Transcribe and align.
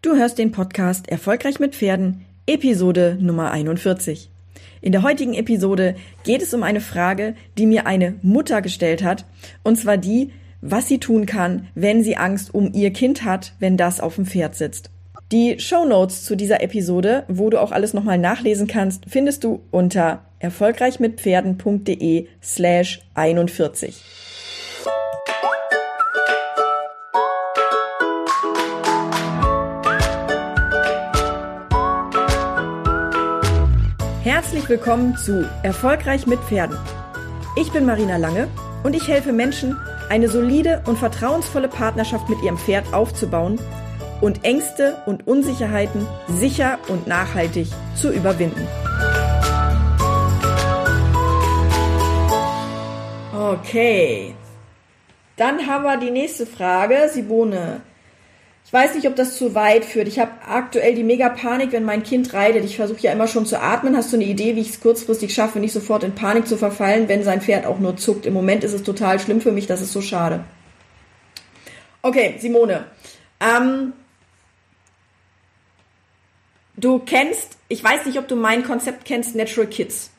Du 0.00 0.14
hörst 0.14 0.38
den 0.38 0.52
Podcast 0.52 1.08
Erfolgreich 1.08 1.58
mit 1.58 1.74
Pferden, 1.74 2.24
Episode 2.46 3.18
Nummer 3.20 3.50
41. 3.50 4.30
In 4.80 4.92
der 4.92 5.02
heutigen 5.02 5.34
Episode 5.34 5.96
geht 6.22 6.40
es 6.40 6.54
um 6.54 6.62
eine 6.62 6.80
Frage, 6.80 7.34
die 7.58 7.66
mir 7.66 7.88
eine 7.88 8.14
Mutter 8.22 8.62
gestellt 8.62 9.02
hat, 9.02 9.24
und 9.64 9.74
zwar 9.74 9.96
die, 9.96 10.30
was 10.60 10.86
sie 10.86 10.98
tun 10.98 11.26
kann, 11.26 11.66
wenn 11.74 12.04
sie 12.04 12.16
Angst 12.16 12.54
um 12.54 12.72
ihr 12.74 12.92
Kind 12.92 13.24
hat, 13.24 13.54
wenn 13.58 13.76
das 13.76 13.98
auf 13.98 14.14
dem 14.14 14.24
Pferd 14.24 14.54
sitzt. 14.54 14.90
Die 15.32 15.58
Show 15.58 15.84
Notes 15.84 16.22
zu 16.22 16.36
dieser 16.36 16.62
Episode, 16.62 17.24
wo 17.26 17.50
du 17.50 17.60
auch 17.60 17.72
alles 17.72 17.92
nochmal 17.92 18.18
nachlesen 18.18 18.68
kannst, 18.68 19.02
findest 19.08 19.42
du 19.42 19.62
unter 19.72 20.22
erfolgreichmitpferden.de 20.38 22.28
slash 22.40 23.00
41. 23.14 23.96
Herzlich 34.48 34.70
willkommen 34.70 35.14
zu 35.14 35.46
Erfolgreich 35.62 36.26
mit 36.26 36.40
Pferden. 36.40 36.78
Ich 37.60 37.70
bin 37.70 37.84
Marina 37.84 38.16
Lange 38.16 38.48
und 38.82 38.96
ich 38.96 39.06
helfe 39.06 39.30
Menschen, 39.30 39.76
eine 40.08 40.30
solide 40.30 40.82
und 40.86 40.96
vertrauensvolle 40.96 41.68
Partnerschaft 41.68 42.30
mit 42.30 42.40
ihrem 42.42 42.56
Pferd 42.56 42.94
aufzubauen 42.94 43.60
und 44.22 44.44
Ängste 44.44 45.02
und 45.04 45.26
Unsicherheiten 45.26 46.06
sicher 46.28 46.78
und 46.88 47.06
nachhaltig 47.06 47.68
zu 47.94 48.10
überwinden. 48.10 48.66
Okay, 53.38 54.34
dann 55.36 55.66
haben 55.66 55.84
wir 55.84 55.98
die 55.98 56.10
nächste 56.10 56.46
Frage. 56.46 57.10
Simone, 57.12 57.82
ich 58.68 58.72
weiß 58.74 58.96
nicht, 58.96 59.06
ob 59.06 59.16
das 59.16 59.38
zu 59.38 59.54
weit 59.54 59.86
führt. 59.86 60.08
Ich 60.08 60.18
habe 60.18 60.30
aktuell 60.46 60.94
die 60.94 61.02
mega 61.02 61.30
Panik, 61.30 61.72
wenn 61.72 61.86
mein 61.86 62.02
Kind 62.02 62.34
reitet. 62.34 62.66
Ich 62.66 62.76
versuche 62.76 63.00
ja 63.00 63.12
immer 63.12 63.26
schon 63.26 63.46
zu 63.46 63.58
atmen. 63.58 63.96
Hast 63.96 64.12
du 64.12 64.18
eine 64.18 64.26
Idee, 64.26 64.56
wie 64.56 64.60
ich 64.60 64.68
es 64.68 64.80
kurzfristig 64.80 65.32
schaffe, 65.32 65.58
nicht 65.58 65.72
sofort 65.72 66.04
in 66.04 66.14
Panik 66.14 66.46
zu 66.46 66.58
verfallen, 66.58 67.08
wenn 67.08 67.24
sein 67.24 67.40
Pferd 67.40 67.64
auch 67.64 67.78
nur 67.78 67.96
zuckt? 67.96 68.26
Im 68.26 68.34
Moment 68.34 68.64
ist 68.64 68.74
es 68.74 68.82
total 68.82 69.20
schlimm 69.20 69.40
für 69.40 69.52
mich, 69.52 69.66
das 69.66 69.80
ist 69.80 69.94
so 69.94 70.02
schade. 70.02 70.44
Okay, 72.02 72.34
Simone. 72.40 72.84
Ähm, 73.40 73.94
du 76.76 76.98
kennst, 76.98 77.56
ich 77.68 77.82
weiß 77.82 78.04
nicht, 78.04 78.18
ob 78.18 78.28
du 78.28 78.36
mein 78.36 78.64
Konzept 78.64 79.06
kennst, 79.06 79.34
Natural 79.34 79.70
Kids. 79.70 80.10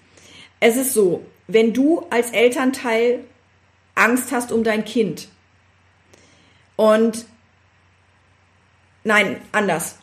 Es 0.59 0.75
ist 0.75 0.95
so, 0.95 1.23
wenn 1.45 1.71
du 1.71 2.03
als 2.09 2.31
Elternteil 2.31 3.25
Angst 3.93 4.31
hast 4.31 4.51
um 4.51 4.63
dein 4.63 4.85
Kind 4.85 5.27
und 6.77 7.27
Nein, 9.03 9.37
anders. 9.51 9.95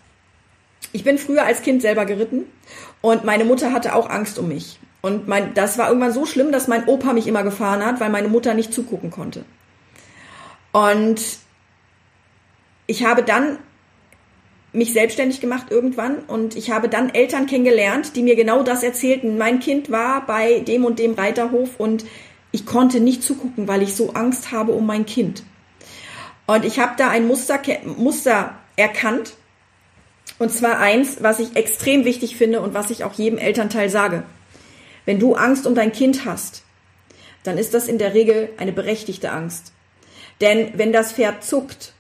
Ich 0.93 1.05
bin 1.05 1.19
früher 1.19 1.45
als 1.45 1.63
Kind 1.63 1.83
selber 1.83 2.07
geritten 2.07 2.45
und 3.01 3.25
meine 3.25 3.45
Mutter 3.45 3.73
hatte 3.73 3.95
auch 3.95 4.09
Angst 4.09 4.39
um 4.39 4.49
mich. 4.49 4.79
Und 5.03 5.29
mein, 5.29 5.55
das 5.55 5.79
war 5.79 5.89
irgendwann 5.89 6.13
so 6.13 6.27
schlimm, 6.27 6.53
dass 6.53 6.69
mein 6.69 6.87
Opa 6.87 7.13
mich 7.13 7.27
immer 7.27 7.43
gefahren 7.43 7.85
hat, 7.85 8.01
weil 8.01 8.11
meine 8.11 8.29
Mutter 8.29 8.55
nicht 8.55 8.73
zugucken 8.73 9.11
konnte. 9.11 9.45
Und 10.73 11.21
ich 12.87 13.05
habe 13.05 13.23
dann 13.23 13.59
mich 14.73 14.93
selbstständig 14.93 15.41
gemacht 15.41 15.67
irgendwann 15.71 16.19
und 16.27 16.55
ich 16.57 16.71
habe 16.71 16.89
dann 16.89 17.15
Eltern 17.15 17.47
kennengelernt, 17.47 18.15
die 18.15 18.23
mir 18.23 18.37
genau 18.37 18.63
das 18.63 18.83
erzählten. 18.83 19.39
Mein 19.39 19.61
Kind 19.61 19.91
war 19.91 20.27
bei 20.27 20.61
dem 20.61 20.85
und 20.85 20.99
dem 20.99 21.15
Reiterhof 21.15 21.79
und 21.79 22.05
ich 22.53 22.67
konnte 22.67 23.01
nicht 23.01 23.23
zugucken, 23.23 23.69
weil 23.69 23.83
ich 23.83 23.95
so 23.95 24.13
Angst 24.13 24.53
habe 24.53 24.73
um 24.73 24.87
mein 24.87 25.07
Kind. 25.07 25.45
Und 26.47 26.65
ich 26.65 26.79
habe 26.79 26.93
da 26.97 27.09
ein 27.09 27.27
Muster, 27.27 27.61
Muster 27.97 28.55
erkannt. 28.77 29.35
Und 30.39 30.53
zwar 30.53 30.79
eins, 30.79 31.19
was 31.21 31.39
ich 31.39 31.57
extrem 31.57 32.05
wichtig 32.05 32.37
finde 32.37 32.61
und 32.61 32.75
was 32.75 32.91
ich 32.91 33.05
auch 33.05 33.15
jedem 33.15 33.39
Elternteil 33.39 33.89
sage. 33.89 34.23
Wenn 35.05 35.19
du 35.19 35.35
Angst 35.35 35.67
um 35.67 35.75
dein 35.75 35.93
Kind 35.93 36.25
hast, 36.25 36.63
dann 37.43 37.59
ist 37.59 37.75
das 37.75 37.89
in 37.89 37.99
der 37.99 38.12
Regel 38.12 38.50
eine 38.59 38.73
berechtigte 38.73 39.31
Angst. 39.31 39.73
Denn 40.41 40.73
wenn 40.75 40.93
das 40.93 41.12
Pferd 41.12 41.45
zuckt, 41.45 41.93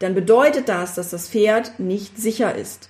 dann 0.00 0.14
bedeutet 0.14 0.68
das, 0.68 0.94
dass 0.94 1.10
das 1.10 1.28
Pferd 1.28 1.78
nicht 1.78 2.18
sicher 2.18 2.54
ist. 2.54 2.88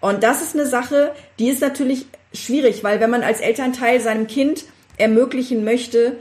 Und 0.00 0.22
das 0.22 0.40
ist 0.40 0.54
eine 0.54 0.66
Sache, 0.66 1.12
die 1.38 1.48
ist 1.48 1.60
natürlich 1.60 2.06
schwierig, 2.32 2.84
weil 2.84 3.00
wenn 3.00 3.10
man 3.10 3.22
als 3.22 3.40
Elternteil 3.40 4.00
seinem 4.00 4.28
Kind 4.28 4.64
ermöglichen 4.96 5.64
möchte, 5.64 6.16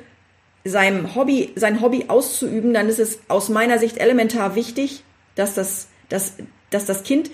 seinem 0.64 1.16
Hobby, 1.16 1.54
sein 1.56 1.82
Hobby 1.82 2.06
auszuüben, 2.08 2.74
dann 2.74 2.90
ist 2.90 3.00
es 3.00 3.20
aus 3.28 3.50
meiner 3.50 3.78
Sicht 3.80 3.98
elementar 3.98 4.56
wichtig, 4.56 5.04
dass 5.38 5.54
das, 5.54 5.88
dass, 6.10 6.34
dass 6.70 6.86
das 6.86 7.04
Kind 7.04 7.32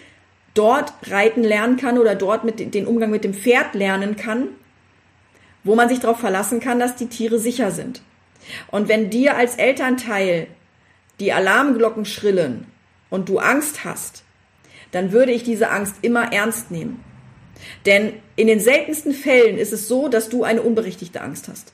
dort 0.53 0.93
reiten 1.07 1.43
lernen 1.43 1.77
kann 1.77 1.97
oder 1.97 2.15
dort 2.15 2.43
mit 2.43 2.73
den 2.73 2.85
Umgang 2.85 3.09
mit 3.09 3.23
dem 3.23 3.33
Pferd 3.33 3.73
lernen 3.73 4.15
kann, 4.15 4.49
wo 5.63 5.75
man 5.75 5.89
sich 5.89 5.99
darauf 5.99 6.19
verlassen 6.19 6.59
kann, 6.59 6.79
dass 6.79 6.95
die 6.95 7.07
Tiere 7.07 7.39
sicher 7.39 7.71
sind. 7.71 8.01
Und 8.69 8.89
wenn 8.89 9.09
dir 9.09 9.35
als 9.37 9.55
Elternteil 9.55 10.47
die 11.19 11.31
Alarmglocken 11.31 12.05
schrillen 12.05 12.67
und 13.09 13.29
du 13.29 13.39
Angst 13.39 13.85
hast, 13.85 14.23
dann 14.91 15.11
würde 15.11 15.31
ich 15.31 15.43
diese 15.43 15.69
Angst 15.69 15.95
immer 16.01 16.33
ernst 16.33 16.69
nehmen. 16.69 17.03
Denn 17.85 18.13
in 18.35 18.47
den 18.47 18.59
seltensten 18.59 19.13
Fällen 19.13 19.57
ist 19.57 19.73
es 19.73 19.87
so, 19.87 20.09
dass 20.09 20.29
du 20.29 20.43
eine 20.43 20.61
unberechtigte 20.61 21.21
Angst 21.21 21.47
hast. 21.47 21.73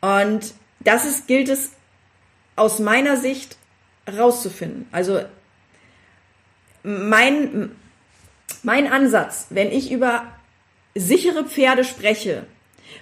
Und 0.00 0.54
das 0.80 1.04
ist, 1.04 1.26
gilt 1.26 1.48
es 1.48 1.72
aus 2.56 2.78
meiner 2.78 3.16
Sicht 3.16 3.56
rauszufinden. 4.16 4.86
Also 4.92 5.20
mein, 6.82 7.70
mein 8.62 8.90
Ansatz, 8.90 9.46
wenn 9.50 9.70
ich 9.70 9.90
über 9.90 10.24
sichere 10.94 11.44
Pferde 11.44 11.84
spreche, 11.84 12.44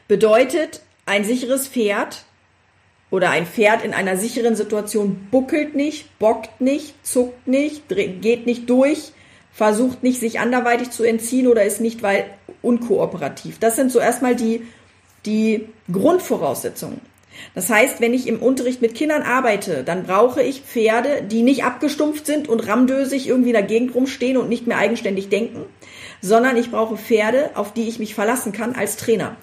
bedeutet, 0.09 0.83
ein 1.06 1.25
sicheres 1.25 1.69
Pferd 1.69 2.25
oder 3.11 3.31
ein 3.31 3.47
Pferd 3.47 3.84
in 3.84 3.95
einer 3.95 4.16
sicheren 4.16 4.56
Situation 4.56 5.28
buckelt 5.31 5.75
nicht, 5.75 6.19
bockt 6.19 6.61
nicht, 6.61 6.95
zuckt 7.06 7.47
nicht, 7.47 7.89
geht 7.89 8.47
nicht 8.47 8.69
durch, 8.69 9.12
versucht 9.53 10.03
nicht, 10.03 10.21
sich 10.21 10.41
anderweitig 10.41 10.91
zu 10.91 11.05
entziehen 11.05 11.47
oder 11.47 11.65
ist 11.65 11.81
nicht 11.81 12.03
weil 12.03 12.27
unkooperativ. 12.62 13.59
Das 13.59 13.77
sind 13.77 13.93
so 13.93 14.00
erstmal 14.00 14.34
die, 14.34 14.66
die 15.25 15.69
Grundvoraussetzungen. 15.91 17.00
Das 17.55 17.71
heißt, 17.71 18.01
wenn 18.01 18.15
ich 18.15 18.27
im 18.27 18.41
Unterricht 18.41 18.83
mit 18.83 18.95
Kindern 18.95 19.23
arbeite, 19.23 19.83
dann 19.85 20.05
brauche 20.05 20.43
ich 20.43 20.63
Pferde, 20.63 21.23
die 21.23 21.43
nicht 21.43 21.65
abgestumpft 21.65 22.27
sind 22.27 22.49
und 22.49 22.67
ramdösig 22.67 23.29
irgendwie 23.29 23.51
in 23.51 23.55
der 23.55 23.63
Gegend 23.63 23.95
rumstehen 23.95 24.37
und 24.37 24.49
nicht 24.49 24.67
mehr 24.67 24.79
eigenständig 24.79 25.29
denken, 25.29 25.65
sondern 26.21 26.57
ich 26.57 26.71
brauche 26.71 26.97
Pferde, 26.97 27.51
auf 27.55 27.73
die 27.73 27.89
ich 27.89 27.99
mich 27.99 28.15
verlassen 28.15 28.53
kann 28.53 28.75
als 28.75 28.97
Trainer. 28.97 29.37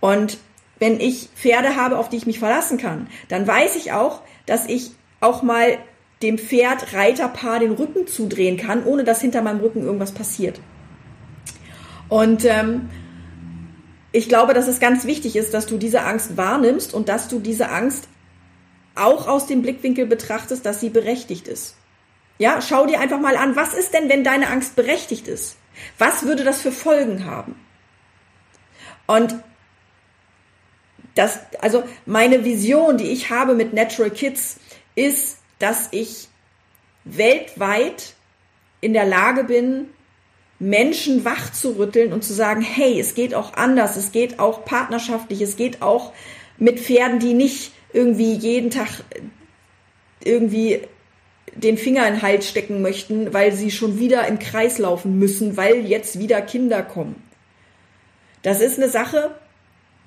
Und 0.00 0.38
wenn 0.78 0.98
ich 0.98 1.28
Pferde 1.36 1.76
habe, 1.76 1.98
auf 1.98 2.08
die 2.08 2.16
ich 2.16 2.26
mich 2.26 2.40
verlassen 2.40 2.78
kann, 2.78 3.06
dann 3.28 3.46
weiß 3.46 3.76
ich 3.76 3.92
auch, 3.92 4.22
dass 4.46 4.66
ich 4.68 4.90
auch 5.20 5.42
mal 5.42 5.78
dem 6.22 6.38
Pferd 6.38 6.92
Reiterpaar 6.92 7.60
den 7.60 7.72
Rücken 7.72 8.06
zudrehen 8.06 8.56
kann, 8.56 8.84
ohne 8.84 9.04
dass 9.04 9.20
hinter 9.20 9.42
meinem 9.42 9.60
Rücken 9.60 9.84
irgendwas 9.84 10.12
passiert. 10.12 10.60
Und 12.08 12.44
ähm, 12.44 12.90
ich 14.12 14.28
glaube, 14.28 14.54
dass 14.54 14.68
es 14.68 14.78
ganz 14.78 15.04
wichtig 15.06 15.36
ist, 15.36 15.54
dass 15.54 15.66
du 15.66 15.78
diese 15.78 16.02
Angst 16.02 16.36
wahrnimmst 16.36 16.92
und 16.92 17.08
dass 17.08 17.28
du 17.28 17.40
diese 17.40 17.70
Angst 17.70 18.08
auch 18.94 19.26
aus 19.26 19.46
dem 19.46 19.62
Blickwinkel 19.62 20.06
betrachtest, 20.06 20.66
dass 20.66 20.80
sie 20.80 20.90
berechtigt 20.90 21.48
ist. 21.48 21.76
Ja, 22.38 22.60
schau 22.60 22.86
dir 22.86 23.00
einfach 23.00 23.20
mal 23.20 23.36
an, 23.36 23.56
was 23.56 23.72
ist 23.72 23.94
denn, 23.94 24.08
wenn 24.08 24.24
deine 24.24 24.48
Angst 24.48 24.76
berechtigt 24.76 25.28
ist? 25.28 25.56
Was 25.98 26.24
würde 26.24 26.44
das 26.44 26.60
für 26.60 26.72
Folgen 26.72 27.24
haben? 27.24 27.54
Und 29.06 29.34
das, 31.14 31.40
also 31.60 31.84
meine 32.06 32.44
Vision, 32.44 32.98
die 32.98 33.08
ich 33.08 33.30
habe 33.30 33.54
mit 33.54 33.72
Natural 33.72 34.10
Kids, 34.10 34.58
ist, 34.94 35.38
dass 35.58 35.88
ich 35.90 36.28
weltweit 37.04 38.14
in 38.80 38.92
der 38.92 39.06
Lage 39.06 39.44
bin, 39.44 39.88
Menschen 40.62 41.24
wach 41.24 41.52
zu 41.52 41.72
rütteln 41.72 42.12
und 42.12 42.22
zu 42.22 42.32
sagen, 42.32 42.62
hey, 42.62 43.00
es 43.00 43.14
geht 43.14 43.34
auch 43.34 43.54
anders, 43.54 43.96
es 43.96 44.12
geht 44.12 44.38
auch 44.38 44.64
partnerschaftlich, 44.64 45.40
es 45.40 45.56
geht 45.56 45.82
auch 45.82 46.12
mit 46.56 46.78
Pferden, 46.78 47.18
die 47.18 47.34
nicht 47.34 47.72
irgendwie 47.92 48.32
jeden 48.34 48.70
Tag 48.70 48.88
irgendwie 50.22 50.80
den 51.54 51.76
Finger 51.76 52.06
in 52.06 52.14
den 52.14 52.22
Hals 52.22 52.48
stecken 52.48 52.80
möchten, 52.80 53.34
weil 53.34 53.52
sie 53.52 53.70
schon 53.72 53.98
wieder 53.98 54.26
im 54.28 54.38
Kreis 54.38 54.78
laufen 54.78 55.18
müssen, 55.18 55.56
weil 55.56 55.84
jetzt 55.84 56.18
wieder 56.20 56.40
Kinder 56.40 56.82
kommen. 56.82 57.16
Das 58.42 58.60
ist 58.60 58.78
eine 58.78 58.88
Sache, 58.88 59.34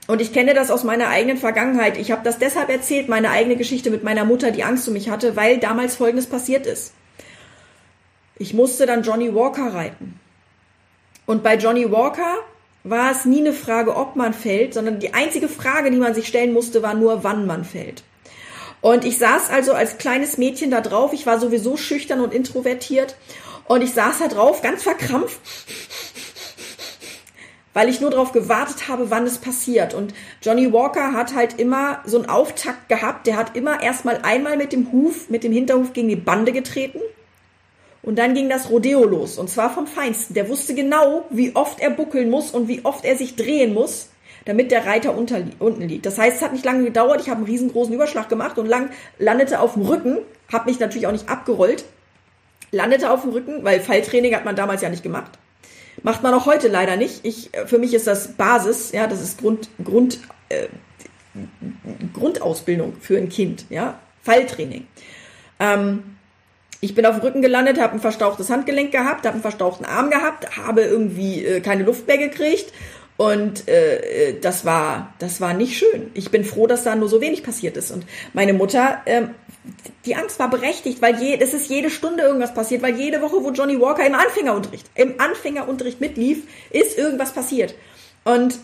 und 0.08 0.22
ich 0.22 0.34
kenne 0.34 0.54
das 0.54 0.70
aus 0.70 0.84
meiner 0.84 1.08
eigenen 1.08 1.38
Vergangenheit. 1.38 1.98
Ich 1.98 2.12
habe 2.12 2.22
das 2.24 2.38
deshalb 2.38 2.70
erzählt, 2.70 3.10
meine 3.10 3.32
eigene 3.32 3.56
Geschichte 3.56 3.90
mit 3.90 4.04
meiner 4.04 4.24
Mutter, 4.24 4.52
die 4.52 4.64
Angst 4.64 4.88
um 4.88 4.94
mich 4.94 5.10
hatte, 5.10 5.36
weil 5.36 5.58
damals 5.58 5.96
Folgendes 5.96 6.28
passiert 6.28 6.68
ist. 6.68 6.94
Ich 8.38 8.54
musste 8.54 8.86
dann 8.86 9.02
Johnny 9.02 9.34
Walker 9.34 9.74
reiten. 9.74 10.20
Und 11.26 11.44
bei 11.44 11.56
Johnny 11.56 11.92
Walker 11.92 12.38
war 12.84 13.12
es 13.12 13.26
nie 13.26 13.40
eine 13.40 13.54
Frage, 13.54 13.96
ob 13.96 14.16
man 14.16 14.34
fällt, 14.34 14.74
sondern 14.74 15.00
die 15.00 15.14
einzige 15.14 15.48
Frage, 15.50 15.90
die 15.90 15.98
man 15.98 16.14
sich 16.14 16.28
stellen 16.28 16.54
musste, 16.54 16.84
war 16.84 16.94
nur, 16.94 17.24
wann 17.24 17.48
man 17.48 17.66
fällt. 17.66 18.04
Und 18.82 19.04
ich 19.04 19.18
saß 19.18 19.50
also 19.50 19.74
als 19.74 19.98
kleines 19.98 20.38
Mädchen 20.38 20.70
da 20.70 20.82
drauf. 20.82 21.12
Ich 21.14 21.26
war 21.26 21.40
sowieso 21.40 21.78
schüchtern 21.78 22.22
und 22.22 22.34
introvertiert. 22.34 23.16
Und 23.68 23.82
ich 23.82 23.94
saß 23.94 24.20
da 24.20 24.28
drauf, 24.28 24.62
ganz 24.62 24.84
verkrampft, 24.84 25.40
weil 27.74 27.90
ich 27.90 28.00
nur 28.00 28.12
darauf 28.12 28.32
gewartet 28.32 28.88
habe, 28.88 29.10
wann 29.10 29.26
es 29.26 29.40
passiert. 29.40 29.96
Und 29.96 30.14
Johnny 30.44 30.72
Walker 30.72 31.14
hat 31.14 31.34
halt 31.34 31.60
immer 31.60 32.02
so 32.06 32.18
einen 32.18 32.30
Auftakt 32.30 32.88
gehabt. 32.88 33.26
Der 33.26 33.38
hat 33.38 33.56
immer 33.56 33.82
erstmal 33.82 34.20
einmal 34.22 34.56
mit 34.56 34.72
dem 34.72 34.92
Huf, 34.92 35.32
mit 35.32 35.44
dem 35.44 35.52
Hinterhuf 35.52 35.94
gegen 35.94 36.10
die 36.10 36.16
Bande 36.16 36.52
getreten. 36.52 37.00
Und 38.06 38.20
dann 38.20 38.36
ging 38.36 38.50
das 38.50 38.70
Rodeo 38.70 39.04
los. 39.04 39.40
Und 39.40 39.50
zwar 39.50 39.74
vom 39.74 39.88
Feinsten. 39.88 40.36
Der 40.36 40.48
wusste 40.48 40.76
genau, 40.76 41.26
wie 41.32 41.56
oft 41.56 41.80
er 41.80 41.90
buckeln 41.90 42.30
muss 42.30 42.52
und 42.52 42.68
wie 42.68 42.86
oft 42.86 43.04
er 43.04 43.16
sich 43.16 43.36
drehen 43.36 43.74
muss, 43.74 44.10
damit 44.46 44.70
der 44.70 44.86
Reiter 44.86 45.18
unten 45.18 45.82
liegt. 45.82 46.06
Das 46.06 46.20
heißt, 46.20 46.38
es 46.38 46.44
hat 46.44 46.54
nicht 46.54 46.64
lange 46.64 46.84
gedauert. 46.84 47.20
Ich 47.20 47.30
habe 47.30 47.38
einen 47.38 47.48
riesengroßen 47.48 47.94
Überschlag 47.94 48.30
gemacht 48.30 48.60
und 48.60 48.68
lang 48.68 48.92
landete 49.18 49.60
auf 49.60 49.74
dem 49.74 49.82
Rücken. 49.82 50.20
Habe 50.54 50.70
mich 50.70 50.80
natürlich 50.80 51.08
auch 51.08 51.12
nicht 51.12 51.30
abgerollt. 51.30 51.84
Landete 52.70 53.10
auf 53.10 53.24
dem 53.24 53.32
Rücken, 53.32 53.64
weil 53.64 53.80
Falltraining 53.80 54.36
hat 54.36 54.46
man 54.46 54.56
damals 54.56 54.84
ja 54.84 54.90
nicht 54.90 55.02
gemacht. 55.02 55.32
Macht 56.04 56.22
man 56.22 56.34
auch 56.36 56.46
heute 56.46 56.68
leider 56.68 56.98
nicht. 56.98 57.26
Ich, 57.26 57.50
für 57.66 57.80
mich 57.80 57.96
ist 57.96 58.06
das 58.06 58.34
Basis, 58.34 58.92
ja, 58.92 59.08
das 59.08 59.22
ist 59.22 59.40
Grund, 59.40 59.70
Grund, 59.84 60.20
äh, 60.50 60.68
Grundausbildung 62.14 62.98
für 63.00 63.18
ein 63.18 63.30
Kind, 63.30 63.66
ja, 63.70 63.98
Falltraining. 64.22 64.86
Ähm, 65.60 66.16
ich 66.86 66.94
bin 66.94 67.06
auf 67.06 67.16
dem 67.16 67.22
Rücken 67.22 67.42
gelandet, 67.42 67.80
habe 67.80 67.94
ein 67.94 68.00
verstauchtes 68.00 68.50
Handgelenk 68.50 68.92
gehabt, 68.92 69.26
habe 69.26 69.34
einen 69.34 69.42
verstauchten 69.42 69.86
Arm 69.86 70.12
gehabt, 70.12 70.56
habe 70.56 70.82
irgendwie 70.82 71.44
äh, 71.44 71.60
keine 71.60 71.84
Luft 71.84 72.08
mehr 72.08 72.20
gekriegt 72.20 72.72
und 73.18 73.68
äh, 73.68 74.30
äh, 74.30 74.40
das 74.40 74.66
war 74.66 75.14
das 75.20 75.42
war 75.42 75.54
nicht 75.54 75.78
schön. 75.78 76.12
Ich 76.14 76.30
bin 76.30 76.46
froh, 76.46 76.68
dass 76.68 76.84
da 76.84 76.96
nur 76.96 77.10
so 77.10 77.22
wenig 77.22 77.44
passiert 77.44 77.76
ist 77.76 77.90
und 77.92 78.06
meine 78.34 78.54
Mutter 78.54 79.02
ähm, 79.08 79.32
die 80.06 80.16
Angst 80.16 80.38
war 80.38 80.50
berechtigt, 80.50 81.02
weil 81.02 81.20
je, 81.20 81.40
es 81.40 81.56
ist 81.56 81.70
jede 81.70 81.90
Stunde 81.90 82.22
irgendwas 82.22 82.54
passiert, 82.54 82.84
weil 82.84 82.96
jede 82.96 83.20
Woche, 83.22 83.44
wo 83.44 83.50
Johnny 83.50 83.82
Walker 83.82 84.06
im 84.06 84.14
Anfängerunterricht, 84.14 84.86
im 84.94 85.20
Anfängerunterricht 85.20 86.00
mitlief, 86.02 86.44
ist 86.70 87.00
irgendwas 87.00 87.34
passiert. 87.34 87.74
Und 88.24 88.60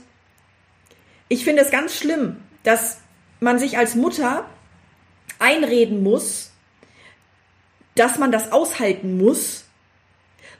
ich 1.27 1.43
finde 1.43 1.63
es 1.63 1.71
ganz 1.71 1.95
schlimm, 1.95 2.37
dass 2.63 2.97
man 3.39 3.57
sich 3.57 3.79
als 3.79 3.95
Mutter 3.95 4.45
einreden 5.39 6.03
muss, 6.03 6.50
dass 8.01 8.17
man 8.17 8.31
das 8.31 8.51
aushalten 8.51 9.19
muss, 9.19 9.65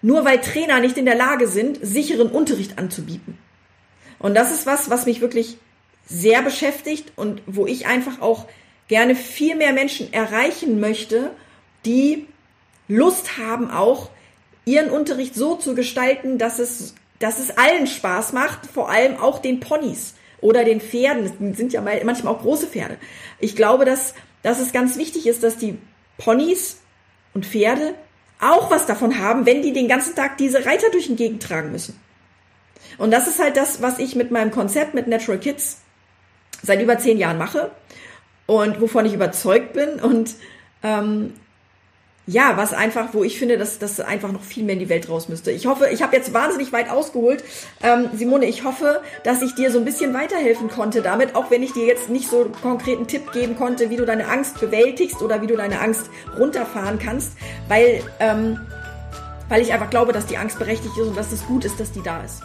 nur 0.03 0.25
weil 0.25 0.41
Trainer 0.41 0.79
nicht 0.79 0.97
in 0.97 1.05
der 1.05 1.15
Lage 1.15 1.47
sind, 1.47 1.79
sicheren 1.81 2.29
Unterricht 2.29 2.77
anzubieten. 2.77 3.35
Und 4.19 4.35
das 4.35 4.51
ist 4.51 4.67
was, 4.67 4.91
was 4.91 5.07
mich 5.07 5.21
wirklich 5.21 5.57
sehr 6.05 6.43
beschäftigt 6.43 7.13
und 7.15 7.41
wo 7.47 7.65
ich 7.65 7.87
einfach 7.87 8.21
auch 8.21 8.45
gerne 8.87 9.15
viel 9.15 9.55
mehr 9.55 9.73
Menschen 9.73 10.13
erreichen 10.13 10.79
möchte, 10.79 11.31
die 11.83 12.27
Lust 12.87 13.39
haben, 13.39 13.71
auch 13.71 14.11
ihren 14.63 14.91
Unterricht 14.91 15.33
so 15.33 15.55
zu 15.55 15.73
gestalten, 15.73 16.37
dass 16.37 16.59
es, 16.59 16.93
dass 17.17 17.39
es 17.39 17.57
allen 17.57 17.87
Spaß 17.87 18.33
macht, 18.33 18.67
vor 18.67 18.91
allem 18.91 19.17
auch 19.17 19.39
den 19.39 19.59
Ponys 19.59 20.13
oder 20.41 20.63
den 20.63 20.79
Pferden. 20.79 21.23
Das 21.23 21.57
sind 21.57 21.73
ja 21.73 21.81
manchmal 21.81 22.35
auch 22.35 22.41
große 22.41 22.67
Pferde. 22.67 22.97
Ich 23.39 23.55
glaube, 23.55 23.85
dass, 23.85 24.13
dass 24.43 24.59
es 24.59 24.73
ganz 24.73 24.95
wichtig 24.95 25.25
ist, 25.25 25.41
dass 25.41 25.57
die 25.57 25.79
Ponys 26.19 26.77
und 27.33 27.45
Pferde 27.45 27.95
auch 28.39 28.71
was 28.71 28.87
davon 28.87 29.19
haben, 29.19 29.45
wenn 29.45 29.61
die 29.61 29.71
den 29.71 29.87
ganzen 29.87 30.15
Tag 30.15 30.37
diese 30.37 30.65
Reiter 30.65 30.89
durch 30.91 31.07
den 31.07 31.15
Gegend 31.15 31.43
tragen 31.43 31.71
müssen. 31.71 31.99
Und 32.97 33.11
das 33.11 33.27
ist 33.27 33.39
halt 33.39 33.55
das, 33.55 33.81
was 33.81 33.99
ich 33.99 34.15
mit 34.15 34.31
meinem 34.31 34.51
Konzept 34.51 34.93
mit 34.93 35.07
Natural 35.07 35.39
Kids 35.39 35.81
seit 36.63 36.81
über 36.81 36.97
zehn 36.97 37.17
Jahren 37.17 37.37
mache 37.37 37.71
und 38.47 38.81
wovon 38.81 39.05
ich 39.05 39.13
überzeugt 39.13 39.73
bin 39.73 39.99
und 39.99 40.35
ähm, 40.83 41.33
ja, 42.31 42.55
was 42.55 42.73
einfach, 42.73 43.13
wo 43.13 43.23
ich 43.23 43.37
finde, 43.37 43.57
dass 43.57 43.77
das 43.77 43.99
einfach 43.99 44.31
noch 44.31 44.41
viel 44.41 44.63
mehr 44.63 44.73
in 44.73 44.79
die 44.79 44.89
Welt 44.89 45.09
raus 45.09 45.27
müsste. 45.27 45.51
Ich 45.51 45.65
hoffe, 45.65 45.89
ich 45.91 46.01
habe 46.01 46.15
jetzt 46.15 46.33
wahnsinnig 46.33 46.71
weit 46.71 46.89
ausgeholt. 46.89 47.43
Ähm, 47.83 48.09
Simone, 48.13 48.45
ich 48.45 48.63
hoffe, 48.63 49.01
dass 49.23 49.41
ich 49.41 49.53
dir 49.53 49.69
so 49.69 49.79
ein 49.79 49.85
bisschen 49.85 50.13
weiterhelfen 50.13 50.69
konnte 50.69 51.01
damit, 51.01 51.35
auch 51.35 51.51
wenn 51.51 51.61
ich 51.61 51.73
dir 51.73 51.85
jetzt 51.85 52.09
nicht 52.09 52.29
so 52.29 52.43
einen 52.43 52.53
konkreten 52.61 53.05
Tipp 53.07 53.33
geben 53.33 53.57
konnte, 53.57 53.89
wie 53.89 53.97
du 53.97 54.05
deine 54.05 54.29
Angst 54.29 54.61
bewältigst 54.61 55.21
oder 55.21 55.41
wie 55.41 55.47
du 55.47 55.57
deine 55.57 55.81
Angst 55.81 56.09
runterfahren 56.39 56.99
kannst, 56.99 57.33
weil, 57.67 58.01
ähm, 58.19 58.59
weil 59.49 59.61
ich 59.61 59.73
einfach 59.73 59.89
glaube, 59.89 60.13
dass 60.13 60.25
die 60.25 60.37
Angst 60.37 60.57
berechtigt 60.57 60.97
ist 60.97 61.07
und 61.07 61.17
dass 61.17 61.33
es 61.33 61.45
gut 61.45 61.65
ist, 61.65 61.79
dass 61.81 61.91
die 61.91 62.01
da 62.01 62.23
ist. 62.23 62.41